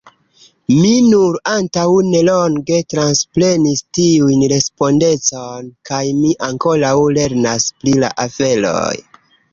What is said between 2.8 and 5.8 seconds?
transprenis tiun respondecon